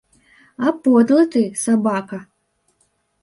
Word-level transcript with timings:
А, 0.67 0.71
подлы 0.85 1.25
ты, 1.35 1.43
сабака! 1.63 2.19